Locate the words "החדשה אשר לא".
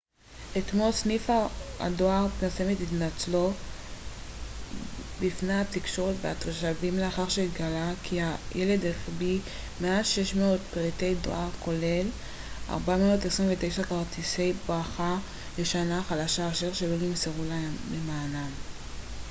15.99-17.07